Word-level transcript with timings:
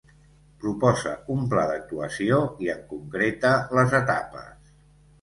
Proposa 0.63 1.11
un 1.35 1.43
pla 1.51 1.67
d'actuació 1.73 2.41
i 2.67 2.75
en 2.77 2.83
concreta 2.97 3.55
les 3.81 3.99
etapes. 4.03 4.77